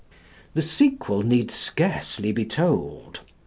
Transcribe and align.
The 0.55 0.63
sequel 0.63 1.21
need 1.21 1.51
scarcely 1.51 2.31
be 2.31 2.43
told. 2.43 3.19